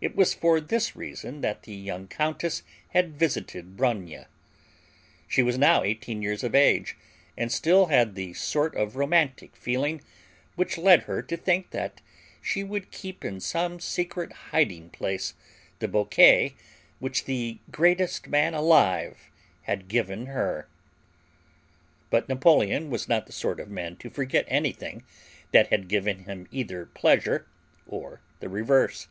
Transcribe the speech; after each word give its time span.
It 0.00 0.14
was 0.14 0.32
for 0.32 0.60
this 0.60 0.94
reason 0.94 1.40
that 1.40 1.64
the 1.64 1.74
young 1.74 2.06
Countess 2.06 2.62
had 2.90 3.18
visited 3.18 3.76
Bronia. 3.76 4.28
She 5.26 5.42
was 5.42 5.58
now 5.58 5.82
eighteen 5.82 6.22
years 6.22 6.44
of 6.44 6.54
age 6.54 6.96
and 7.36 7.50
still 7.50 7.86
had 7.86 8.14
the 8.14 8.32
sort 8.34 8.76
of 8.76 8.94
romantic 8.94 9.56
feeling 9.56 10.00
which 10.54 10.78
led 10.78 11.02
her 11.10 11.20
to 11.22 11.36
think 11.36 11.70
that 11.70 12.00
she 12.40 12.62
would 12.62 12.92
keep 12.92 13.24
in 13.24 13.40
some 13.40 13.80
secret 13.80 14.32
hiding 14.52 14.88
place 14.90 15.34
the 15.80 15.88
bouquet 15.88 16.54
which 17.00 17.24
the 17.24 17.58
greatest 17.72 18.28
man 18.28 18.54
alive 18.54 19.18
had 19.62 19.88
given 19.88 20.26
her. 20.26 20.68
But 22.08 22.28
Napoleon 22.28 22.88
was 22.88 23.08
not 23.08 23.26
the 23.26 23.32
sort 23.32 23.58
of 23.58 23.68
man 23.68 23.96
to 23.96 24.10
forget 24.10 24.44
anything 24.46 25.02
that 25.50 25.70
had 25.72 25.88
given 25.88 26.20
him 26.22 26.46
either 26.52 26.86
pleasure 26.86 27.48
or 27.84 28.20
the 28.38 28.48
reverse. 28.48 29.08